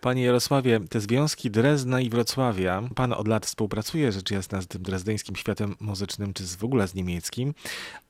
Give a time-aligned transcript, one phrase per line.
[0.00, 4.82] Panie Jarosławie, te związki Drezna i Wrocławia, pan od lat współpracuje rzecz jasna z tym
[4.82, 7.54] drezdeńskim światem muzycznym, czy z, w ogóle z niemieckim,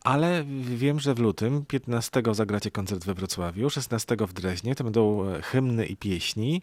[0.05, 5.29] ale wiem, że w lutym 15 zagracie koncert we Wrocławiu, 16 w Dreźnie, to będą
[5.29, 6.63] e, hymny i pieśni.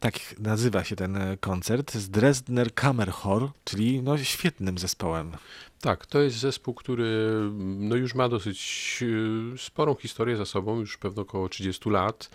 [0.00, 5.32] Tak nazywa się ten e, koncert z Dresdner Kammerchor, czyli no, świetnym zespołem.
[5.80, 9.04] Tak, to jest zespół, który no już ma dosyć
[9.54, 12.30] e, sporą historię za sobą, już pewno około 30 lat.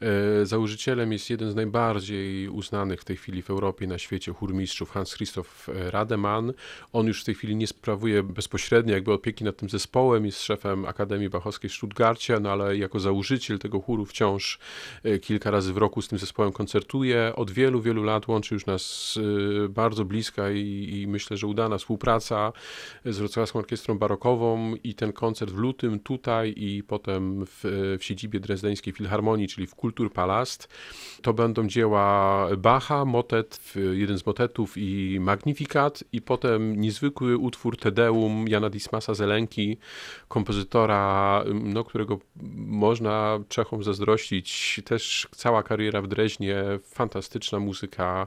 [0.00, 4.90] E, założycielem jest jeden z najbardziej uznanych w tej chwili w Europie na świecie chórmistrzów,
[4.90, 6.52] Hans Christoph Rademan.
[6.92, 10.84] On już w tej chwili nie sprawuje bezpośrednio jakby opieki nad tym zespołem, jest szefem
[10.84, 14.58] Akademii Bachowskiej w Stuttgarcie, no ale jako założyciel tego chóru wciąż
[15.22, 19.14] kilka razy w roku z tym zespołem koncertuje od wielu, wielu lat łączy już nas
[19.16, 22.52] y, bardzo bliska i, i myślę, że udana współpraca
[23.04, 27.60] z Wrocławską Orkiestrą Barokową i ten koncert w lutym tutaj i potem w,
[28.00, 30.68] w siedzibie Drezdeńskiej Filharmonii, czyli w Kulturpalast.
[31.22, 38.48] To będą dzieła Bacha, motet, jeden z motetów i Magnificat i potem niezwykły utwór Tedeum
[38.48, 39.76] Jana Dismasa Zelenki,
[40.28, 42.18] kompozytora, no, którego
[42.66, 44.80] można Czechom zazdrościć.
[44.84, 46.64] Też cała kariera w Dreźnie,
[46.98, 48.26] fantastyczna muzyka,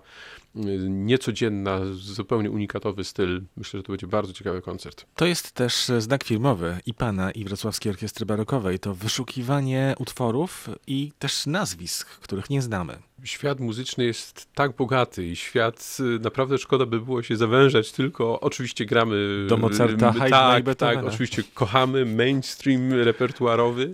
[0.90, 3.42] niecodzienna, zupełnie unikatowy styl.
[3.58, 5.06] Myślę, że to będzie bardzo ciekawy koncert.
[5.16, 8.80] To jest też znak firmowy i pana, i Wrocławskiej Orkiestry Barokowej.
[8.80, 15.36] To wyszukiwanie utworów i też nazwisk, których nie znamy świat muzyczny jest tak bogaty i
[15.36, 20.76] świat y, naprawdę szkoda by było się zawężać, tylko oczywiście gramy do Mozarta, tak, tak,
[20.76, 23.94] tak, oczywiście kochamy mainstream repertuarowy,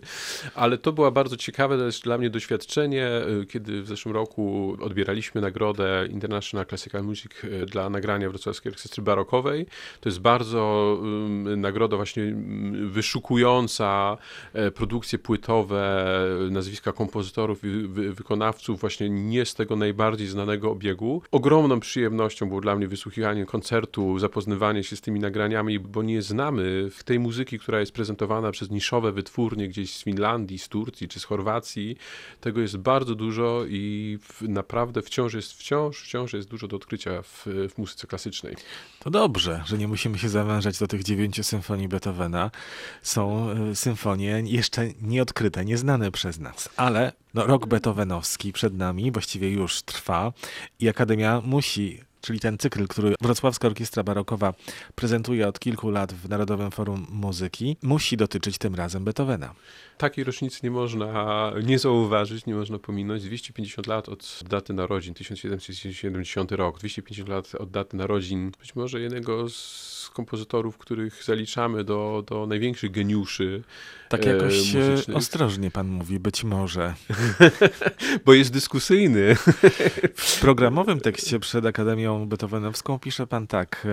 [0.56, 3.08] ale to była bardzo ciekawe też dla mnie doświadczenie,
[3.42, 9.04] y, kiedy w zeszłym roku odbieraliśmy nagrodę International Classical Music y, dla nagrania Wrocławskiej Orkiestry
[9.04, 9.66] Barokowej.
[10.02, 12.36] To jest bardzo um, nagroda właśnie
[12.86, 14.18] wyszukująca
[14.54, 16.08] e, produkcje płytowe,
[16.52, 21.22] nazwiska kompozytorów i wy, wykonawców właśnie nie z tego najbardziej znanego obiegu.
[21.32, 26.90] Ogromną przyjemnością było dla mnie wysłuchiwanie koncertu, zapoznawanie się z tymi nagraniami, bo nie znamy
[27.06, 31.24] tej muzyki, która jest prezentowana przez niszowe wytwórnie gdzieś z Finlandii, z Turcji czy z
[31.24, 31.98] Chorwacji.
[32.42, 37.46] Tego jest bardzo dużo i naprawdę wciąż jest, wciąż, wciąż jest dużo do odkrycia w,
[37.70, 38.56] w muzyce klasycznej.
[39.00, 42.52] To dobrze, że nie musimy się zawężać do tych dziewięciu symfonii Beethovena.
[43.02, 49.52] Są e, symfonie jeszcze nieodkryte, nieznane przez nas, ale no, rok beethovenowski przed nami właściwie
[49.52, 50.34] już trwa
[50.80, 54.54] i Akademia musi czyli ten cykl, który Wrocławska Orkiestra Barokowa
[54.96, 59.54] prezentuje od kilku lat w Narodowym Forum Muzyki, musi dotyczyć tym razem Beethovena.
[59.98, 63.24] Takiej rocznicy nie można nie zauważyć, nie można pominąć.
[63.24, 69.50] 250 lat od daty narodzin, 1770 rok, 250 lat od daty narodzin być może jednego
[69.50, 73.64] z kompozytorów, których zaliczamy do, do największych geniuszy.
[74.10, 76.94] Tak jakoś e, ostrożnie pan mówi, być może.
[78.26, 79.36] Bo jest dyskusyjny.
[80.16, 83.88] W programowym tekście przed Akademią Beethovenowską pisze pan tak.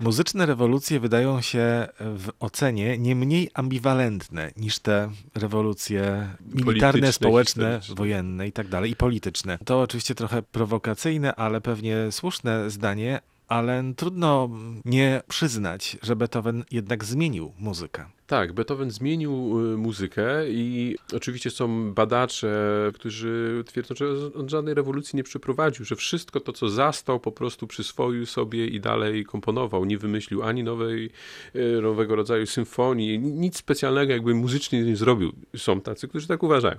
[0.00, 8.48] Muzyczne rewolucje wydają się w ocenie nie mniej ambiwalentne niż te rewolucje militarne, społeczne, wojenne
[8.48, 9.58] i tak dalej, i polityczne.
[9.64, 14.50] To oczywiście trochę prowokacyjne, ale pewnie słuszne zdanie, ale trudno
[14.84, 18.04] nie przyznać, że Beethoven jednak zmienił muzykę.
[18.32, 25.16] Tak, Beethoven zmienił y, muzykę i oczywiście są badacze, którzy twierdzą, że on żadnej rewolucji
[25.16, 29.84] nie przeprowadził, że wszystko to, co zastał, po prostu przyswoił sobie i dalej komponował.
[29.84, 31.10] Nie wymyślił ani nowej,
[31.56, 35.32] y, nowego rodzaju symfonii, nic specjalnego jakby muzycznie nie zrobił.
[35.56, 36.76] Są tacy, którzy tak uważają.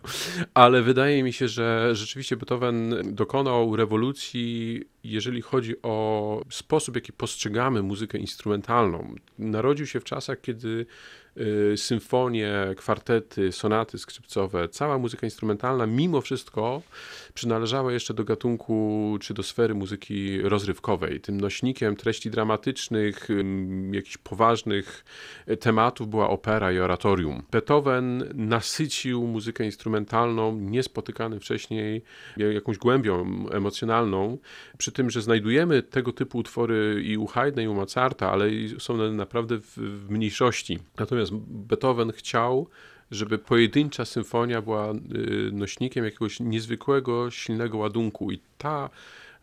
[0.54, 7.14] Ale wydaje mi się, że rzeczywiście Beethoven dokonał rewolucji, jeżeli chodzi o sposób, w jaki
[7.14, 9.16] postrzegamy muzykę instrumentalną.
[9.40, 10.86] Narodził się w czasach, kiedy
[11.76, 16.82] symfonie, kwartety, sonaty skrzypcowe, cała muzyka instrumentalna mimo wszystko
[17.34, 21.22] przynależała jeszcze do gatunku czy do sfery muzyki rozrywkowej.
[21.22, 23.28] Tym nośnikiem treści dramatycznych,
[23.92, 25.06] jakichś poważnych
[25.60, 27.44] tematów była opera i oratorium.
[27.52, 32.02] Beethoven nasycił muzykę instrumentalną niespotykanym wcześniej
[32.38, 34.38] jakąś głębią emocjonalną,
[34.78, 38.94] przy tym, że znajdujemy tego typu utwory i u Haydna i u Mozarta, ale są
[38.94, 40.80] one naprawdę w, w mniejszości.
[41.00, 42.68] Natomiast Beethoven chciał
[43.14, 44.96] żeby pojedyncza symfonia była y,
[45.52, 48.32] nośnikiem jakiegoś niezwykłego, silnego ładunku.
[48.32, 48.90] I ta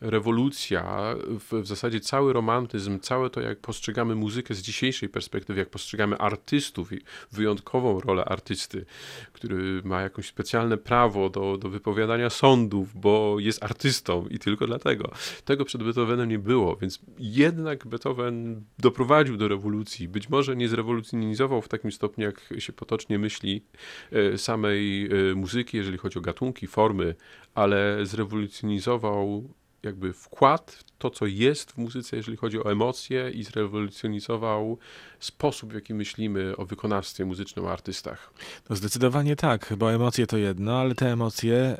[0.01, 5.71] rewolucja, w, w zasadzie cały romantyzm, całe to, jak postrzegamy muzykę z dzisiejszej perspektywy, jak
[5.71, 7.01] postrzegamy artystów i
[7.33, 8.85] wyjątkową rolę artysty,
[9.33, 15.11] który ma jakieś specjalne prawo do, do wypowiadania sądów, bo jest artystą i tylko dlatego.
[15.45, 20.09] Tego przed Beethovenem nie było, więc jednak Beethoven doprowadził do rewolucji.
[20.09, 23.65] Być może nie zrewolucjonizował w takim stopniu, jak się potocznie myśli,
[24.13, 27.15] e, samej e, muzyki, jeżeli chodzi o gatunki, formy,
[27.55, 29.49] ale zrewolucjonizował
[29.83, 34.79] jakby wkład to, co jest w muzyce, jeżeli chodzi o emocje i zrewolucjonizował
[35.21, 38.33] sposób, w jaki myślimy o wykonawstwie muzycznym, o artystach.
[38.71, 41.77] No zdecydowanie tak, bo emocje to jedno, ale te emocje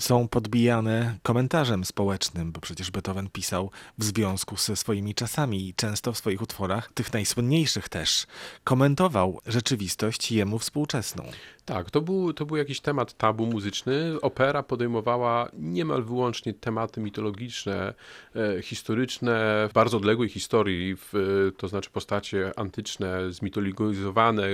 [0.00, 6.12] są podbijane komentarzem społecznym, bo przecież Beethoven pisał w związku ze swoimi czasami i często
[6.12, 8.26] w swoich utworach, tych najsłynniejszych też,
[8.64, 11.24] komentował rzeczywistość jemu współczesną.
[11.64, 14.20] Tak, to był, to był jakiś temat tabu muzyczny.
[14.22, 17.94] Opera podejmowała niemal wyłącznie tematy mitologiczne,
[18.36, 21.12] e, historyczne, w bardzo odległej historii, w,
[21.56, 24.48] to znaczy postacie antyczne, zmitologizowane,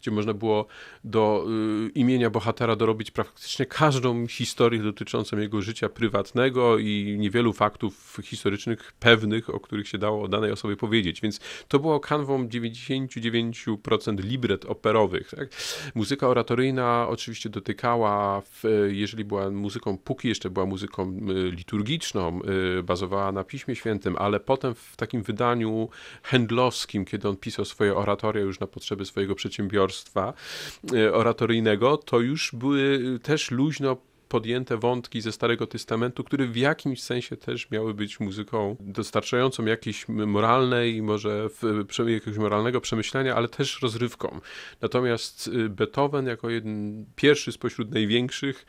[0.00, 0.66] gdzie można było
[1.04, 1.46] do
[1.86, 8.92] y, imienia bohatera dorobić praktycznie każdą historię dotyczącą jego życia prywatnego i niewielu faktów historycznych
[9.00, 11.20] pewnych, o których się dało danej osobie powiedzieć.
[11.20, 15.30] Więc to było kanwą 99% libret operowych.
[15.30, 15.48] Tak?
[15.94, 22.40] Muzyka oratoryjna oczywiście dotykała, w, jeżeli była muzyką, póki jeszcze była muzyką y, liturgiczną,
[22.78, 25.88] y, bazowała na Piśmie Świętym, ale potem w takim wydaniu
[26.22, 30.32] handlowskim, kiedy on pisał swoje oratoria już na potrzeby swojego przedsiębiorstwa
[30.94, 33.96] e, oratoryjnego, to już były też luźno
[34.34, 40.08] podjęte wątki ze Starego Testamentu, które w jakimś sensie też miały być muzyką dostarczającą jakiejś
[40.08, 41.48] moralnej, może
[41.98, 44.40] jakiegoś moralnego przemyślenia, ale też rozrywką.
[44.80, 48.66] Natomiast y, Beethoven jako jeden pierwszy spośród największych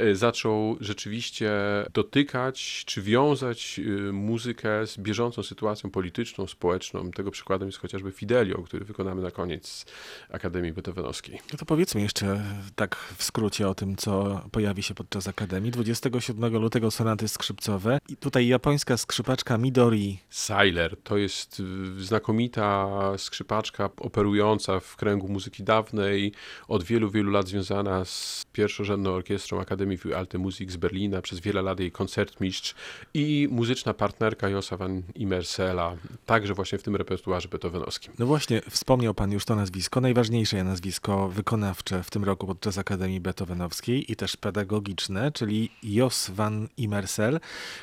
[0.00, 1.50] y, zaczął rzeczywiście
[1.92, 7.10] dotykać czy wiązać y, muzykę z bieżącą sytuacją polityczną, społeczną.
[7.10, 9.86] Tego przykładem jest chociażby Fidelio, który wykonamy na koniec
[10.30, 11.40] Akademii Beethovenowskiej.
[11.52, 15.70] No to powiedzmy jeszcze tak w skrócie o tym, co pojawi się podczas Akademii.
[15.70, 17.98] 27 lutego sonaty skrzypcowe.
[18.08, 20.18] I tutaj japońska skrzypaczka Midori.
[20.30, 21.60] Seiler to jest
[21.98, 22.88] y, znakomita
[23.18, 26.32] skrzypaczka operująca w kręgu muzyki dawnej,
[26.68, 31.62] od wielu, wielu lat związana z pierwszorzędną orkiestrą Akademii Alte Musik z Berlina, przez wiele
[31.62, 32.74] lat jej koncertmistrz
[33.14, 38.12] i muzyczna partnerka Josa van Immersela, także właśnie w tym repertuarze beethovenowskim.
[38.18, 43.20] No właśnie, wspomniał pan już to nazwisko, najważniejsze nazwisko wykonawcze w tym roku podczas Akademii
[43.20, 47.40] Beethovenowskiej i też pedagogiczne pedagogiczne, czyli Jos van Immersel,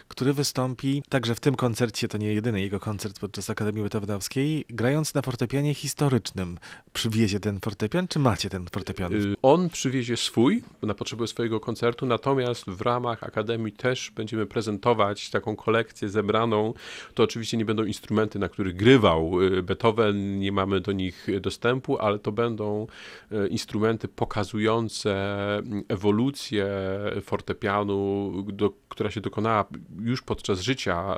[0.08, 5.14] który wystąpi także w tym koncercie, to nie jedyny jego koncert podczas Akademii Beethovenowskiej, grając
[5.14, 6.58] na fortepianie historycznym.
[6.94, 9.14] Przywiezie ten fortepian, czy macie ten fortepian?
[9.14, 15.30] Y, on przywiezie swój na potrzeby swojego koncertu, natomiast w ramach Akademii też będziemy prezentować
[15.30, 16.74] taką kolekcję zebraną.
[17.14, 21.98] To oczywiście nie będą instrumenty, na których grywał y, Beethoven, nie mamy do nich dostępu,
[21.98, 22.88] ale to będą
[23.32, 25.14] y, instrumenty pokazujące
[25.90, 26.68] ewolucję
[27.22, 29.66] fortepianu, do, która się dokonała
[30.02, 31.18] już podczas życia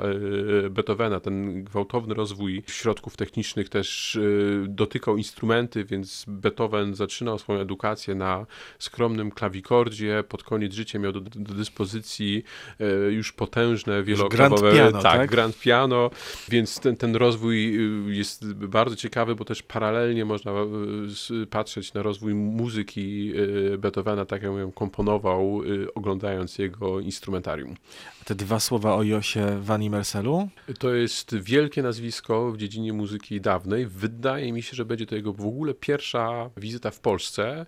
[0.66, 1.20] e, Beethovena.
[1.20, 4.20] Ten gwałtowny rozwój środków technicznych też e,
[4.68, 8.46] dotykał instrumenty, więc Beethoven zaczynał swoją edukację na
[8.78, 10.24] skromnym klawikordzie.
[10.28, 12.44] Pod koniec życia miał do, do dyspozycji
[12.80, 14.72] e, już potężne, wielooktawowe...
[14.72, 16.10] Grand piano, tak, tak, grand piano,
[16.48, 17.78] więc ten, ten rozwój
[18.16, 20.52] jest bardzo ciekawy, bo też paralelnie można
[21.50, 23.32] patrzeć na rozwój muzyki
[23.78, 25.60] Beethovena, tak jak ją komponował
[25.94, 27.74] oglądając jego instrumentarium.
[28.24, 30.48] Te dwa słowa o Josie Van Immerselu?
[30.78, 33.86] To jest wielkie nazwisko w dziedzinie muzyki dawnej.
[33.86, 37.66] Wydaje mi się, że będzie to jego w ogóle pierwsza wizyta w Polsce.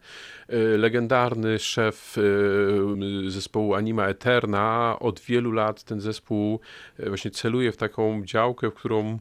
[0.52, 4.96] Y, legendarny szef y, zespołu Anima Eterna.
[5.00, 6.60] Od wielu lat ten zespół
[7.06, 9.18] właśnie celuje w taką działkę, w którą,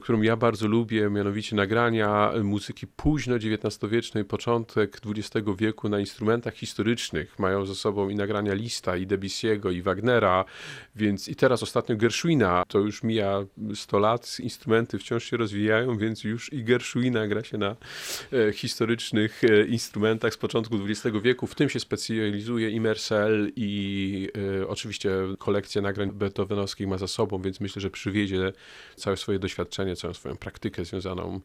[0.00, 7.38] którą ja bardzo lubię, mianowicie nagrania muzyki późno XIX-wiecznej, początek XX wieku na instrumentach historycznych.
[7.38, 10.44] Mają ze sobą i nagrania Lista, i Debussy'ego, i Wagnera,
[10.96, 16.24] więc i teraz ostatnio Gershwina, to już mija 100 lat, instrumenty wciąż się rozwijają, więc
[16.24, 17.76] już i Gershwina gra się na
[18.32, 21.46] e, historycznych e, instrumentach z początku XX wieku.
[21.46, 24.28] W tym się specjalizuje i Mercel i
[24.60, 28.52] e, oczywiście kolekcję nagrań beethovenowskich ma za sobą, więc myślę, że przywiezie
[28.96, 31.40] całe swoje doświadczenie, całą swoją praktykę związaną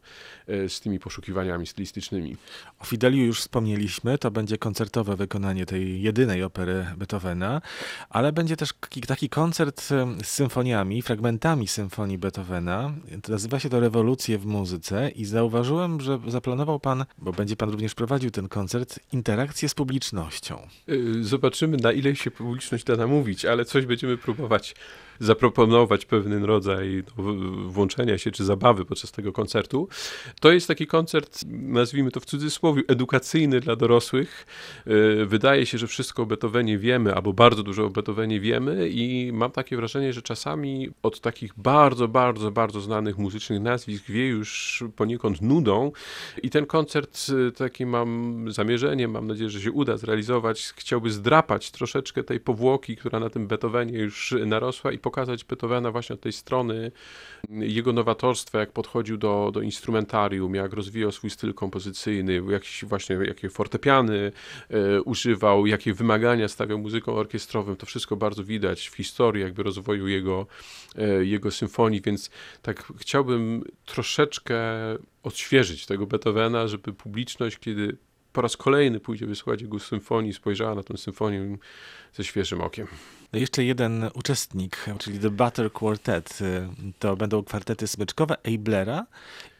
[0.68, 2.36] z tymi poszukiwaniami stylistycznymi.
[2.78, 7.62] O Fideliu już wspomnieliśmy, to będzie koncertowe wykonanie tej jedynej opery opery Beethovena,
[8.10, 8.70] ale będzie też
[9.06, 12.92] taki koncert z symfoniami, fragmentami symfonii Beethovena.
[13.28, 17.94] Nazywa się to Rewolucje w muzyce i zauważyłem, że zaplanował pan, bo będzie pan również
[17.94, 20.68] prowadził ten koncert, interakcję z publicznością.
[20.88, 24.74] Y, zobaczymy, na ile się publiczność da namówić, ale coś będziemy próbować
[25.20, 27.24] zaproponować pewien rodzaj no,
[27.68, 29.88] włączenia się czy zabawy podczas tego koncertu.
[30.40, 34.46] To jest taki koncert, nazwijmy to w cudzysłowie, edukacyjny dla dorosłych.
[34.86, 39.30] Y, wydaje się, że wszystko o Beethovenie wiemy, albo bardzo dużo o Beethovenie wiemy i
[39.32, 44.84] mam takie wrażenie, że czasami od takich bardzo, bardzo, bardzo znanych muzycznych nazwisk wie już
[44.96, 45.92] poniekąd nudą
[46.42, 51.70] i ten koncert, y, taki mam zamierzenie, mam nadzieję, że się uda zrealizować, chciałby zdrapać
[51.70, 56.32] troszeczkę tej powłoki, która na tym Beethovenie już narosła i pokazać Beethovena właśnie od tej
[56.32, 56.92] strony
[57.50, 62.42] jego nowatorstwa, jak podchodził do, do instrumentarium, jak rozwijał swój styl kompozycyjny,
[62.82, 64.32] właśnie jakie fortepiany
[64.70, 67.76] e, używał, jakie wymagania stawiał muzyką orkiestrową.
[67.76, 70.46] To wszystko bardzo widać w historii jakby rozwoju jego,
[70.98, 72.30] e, jego symfonii, więc
[72.62, 74.58] tak chciałbym troszeczkę
[75.22, 77.96] odświeżyć tego Beethovena, żeby publiczność, kiedy
[78.32, 81.56] po raz kolejny pójdzie wysłuchać jego symfonii, spojrzała na tę symfonię
[82.12, 82.86] ze świeżym okiem.
[83.36, 86.38] Jeszcze jeden uczestnik, czyli The Butter Quartet.
[86.98, 89.06] To będą kwartety smyczkowe Eiblera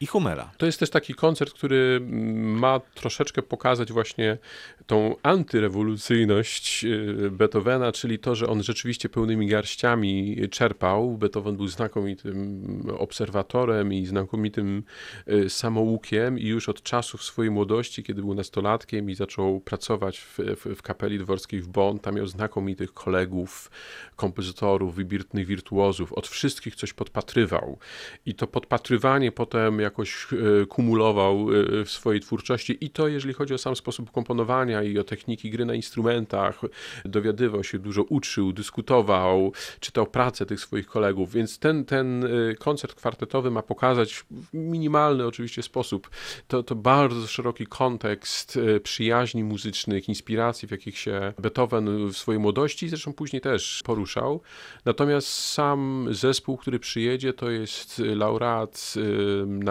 [0.00, 0.50] i Humera.
[0.56, 2.00] To jest też taki koncert, który
[2.40, 4.38] ma troszeczkę pokazać właśnie
[4.86, 11.18] tą antyrewolucyjność y, Beethovena, czyli to, że on rzeczywiście pełnymi garściami czerpał.
[11.18, 12.62] Beethoven był znakomitym
[12.98, 14.82] obserwatorem i znakomitym
[15.28, 20.38] y, samoukiem i już od czasów swojej młodości, kiedy był nastolatkiem i zaczął pracować w,
[20.38, 23.70] w, w kapeli dworskiej w Bonn, tam miał znakomitych kolegów,
[24.16, 27.78] kompozytorów, wybitnych wirtuozów, od wszystkich coś podpatrywał.
[28.26, 31.46] I to podpatrywanie potem jakoś e, kumulował
[31.80, 32.78] e, w swojej twórczości.
[32.80, 36.60] I to jeżeli chodzi o sam sposób komponowania i o techniki gry na instrumentach,
[37.04, 42.94] dowiadywał się, dużo uczył, dyskutował, czytał pracę tych swoich kolegów, więc ten, ten e, koncert
[42.94, 46.10] kwartetowy ma pokazać w minimalny oczywiście sposób.
[46.48, 52.88] To, to bardzo szeroki kontekst przyjaźni muzycznych, inspiracji, w jakich się Beethoven w swojej młodości,
[52.88, 54.40] zresztą później też poruszał.
[54.84, 58.94] Natomiast sam zespół, który przyjedzie, to jest laureat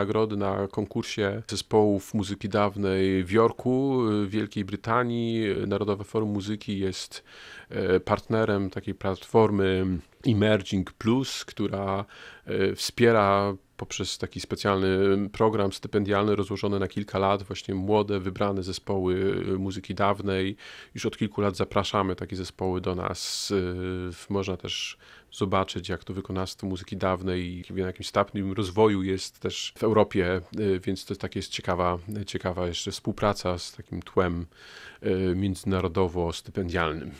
[0.05, 5.45] nagrody na konkursie zespołów muzyki dawnej w Yorku, w Wielkiej Brytanii.
[5.67, 7.23] Narodowe Forum Muzyki jest
[7.69, 9.85] e, partnerem takiej platformy
[10.27, 12.05] Emerging Plus, która
[12.45, 14.89] e, wspiera poprzez taki specjalny
[15.29, 20.55] program stypendialny rozłożony na kilka lat, właśnie młode, wybrane zespoły e, muzyki dawnej.
[20.95, 23.53] Już od kilku lat zapraszamy takie zespoły do nas.
[24.29, 24.97] Można też
[25.37, 30.41] zobaczyć, jak to wykonawstwo muzyki dawnej i w jakim stopniu rozwoju jest też w Europie,
[30.59, 34.45] y, więc to tak jest ciekawa, ciekawa jeszcze współpraca z takim tłem
[35.03, 37.11] y, międzynarodowo-stypendialnym.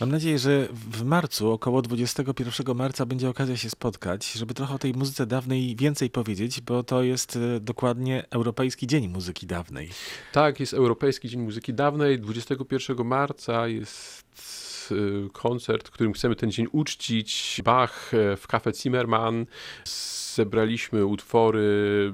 [0.00, 4.78] Mam nadzieję, że w marcu, około 21 marca będzie okazja się spotkać, żeby trochę o
[4.78, 9.90] tej muzyce dawnej więcej powiedzieć, bo to jest y, dokładnie Europejski Dzień Muzyki Dawnej.
[10.32, 12.20] Tak, jest Europejski Dzień Muzyki Dawnej.
[12.20, 14.28] 21 marca jest
[15.32, 17.60] koncert, którym chcemy ten dzień uczcić.
[17.64, 19.46] Bach e, w Cafe Zimmermann
[20.38, 21.62] zebraliśmy utwory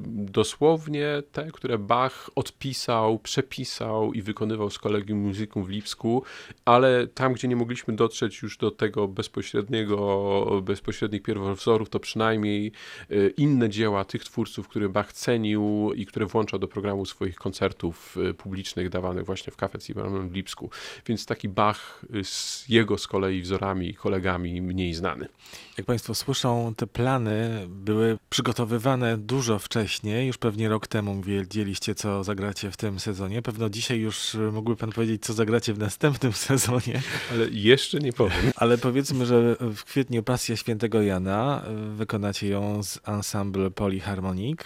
[0.06, 6.22] dosłownie te, które Bach odpisał, przepisał i wykonywał z Kolegium Muzykum w Lipsku,
[6.64, 9.96] ale tam, gdzie nie mogliśmy dotrzeć już do tego bezpośredniego,
[10.62, 12.72] bezpośrednich pierwowzorów, to przynajmniej
[13.10, 18.16] e, inne dzieła tych twórców, które Bach cenił i które włączał do programu swoich koncertów
[18.30, 20.70] e, publicznych dawanych właśnie w Cafe Zimmermann w Lipsku.
[21.06, 25.28] Więc taki Bach z jego z kolei wzorami, kolegami mniej znany.
[25.78, 32.24] Jak Państwo słyszą, te plany były przygotowywane dużo wcześniej, już pewnie rok temu wiedzieliście, co
[32.24, 33.42] zagracie w tym sezonie.
[33.42, 37.02] Pewno dzisiaj już mógłby Pan powiedzieć, co zagracie w następnym sezonie.
[37.32, 38.52] Ale jeszcze nie powiem.
[38.56, 41.62] Ale powiedzmy, że w kwietniu Pasja Świętego Jana
[41.96, 44.60] wykonacie ją z Ensemble Polyharmonic,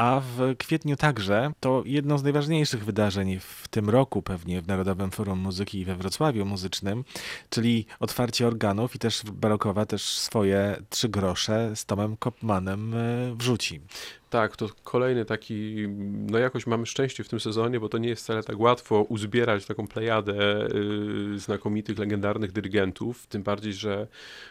[0.00, 5.10] a w kwietniu także to jedno z najważniejszych wydarzeń w tym roku pewnie w Narodowym
[5.10, 7.04] Forum Muzyki we Wrocławiu Muzycznym,
[7.50, 13.80] czyli otwarcie organów i też Barokowa też swoje trzy grosze z Tomem Kopmanem e, wrzuci.
[14.30, 15.88] Tak, to kolejny taki,
[16.30, 19.66] no jakoś mamy szczęście w tym sezonie, bo to nie jest wcale tak łatwo uzbierać
[19.66, 20.68] taką plejadę
[21.34, 24.06] y, znakomitych, legendarnych dyrygentów, tym bardziej, że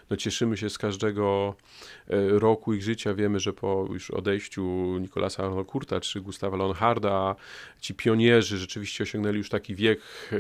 [0.09, 1.55] no cieszymy się z każdego
[2.12, 3.13] y, roku ich życia.
[3.13, 4.63] Wiemy, że po już odejściu
[5.01, 7.36] Nikolasa Kurta czy Gustawa Leonharda,
[7.81, 10.00] ci pionierzy rzeczywiście osiągnęli już taki wiek
[10.33, 10.38] y,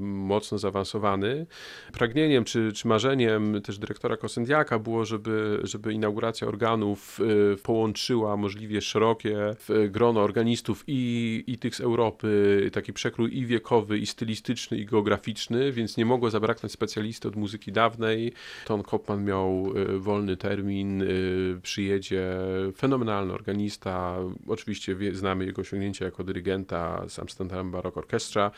[0.00, 1.46] mocno zaawansowany.
[1.92, 8.63] Pragnieniem czy, czy marzeniem też dyrektora Kosendiaka było, żeby, żeby inauguracja organów y, połączyła możliwość
[8.64, 9.56] możliwie szerokie
[9.88, 15.72] grono organistów i, i tych z Europy, taki przekrój i wiekowy, i stylistyczny, i geograficzny,
[15.72, 18.32] więc nie mogło zabraknąć specjalisty od muzyki dawnej.
[18.66, 22.36] Ton Kopman miał y, wolny termin, y, przyjedzie
[22.76, 24.18] fenomenalny organista,
[24.48, 28.50] oczywiście wie, znamy jego osiągnięcia jako dyrygenta z Amsterdam Baroque Orchestra.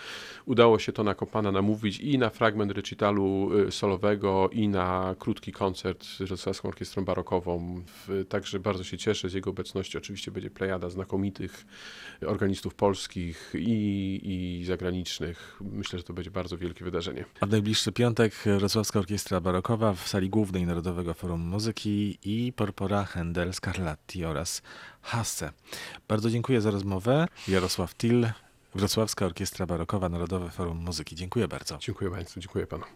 [0.46, 6.04] Udało się Tona Kopmana namówić i na fragment recitalu y, solowego, i na krótki koncert
[6.04, 7.82] z Wrocławską Orkiestrą Barokową.
[8.28, 9.95] Także bardzo się cieszę z jego obecności.
[9.98, 11.66] Oczywiście będzie plejada znakomitych
[12.26, 15.56] organistów polskich i, i zagranicznych.
[15.60, 17.24] Myślę, że to będzie bardzo wielkie wydarzenie.
[17.40, 23.04] A w najbliższy piątek Wrocławska Orkiestra Barokowa w sali głównej Narodowego Forum Muzyki i Porpora
[23.04, 24.62] Händel, Scarlatti oraz
[25.02, 25.52] Hasse.
[26.08, 27.28] Bardzo dziękuję za rozmowę.
[27.48, 28.26] Jarosław Till,
[28.74, 31.16] Wrocławska Orkiestra Barokowa, Narodowe Forum Muzyki.
[31.16, 31.78] Dziękuję bardzo.
[31.78, 32.86] Dziękuję Państwu, dziękuję Panu.